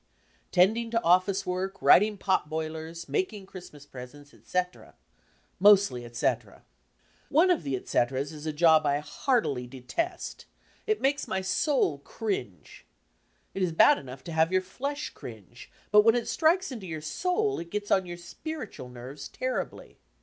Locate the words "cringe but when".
15.11-16.15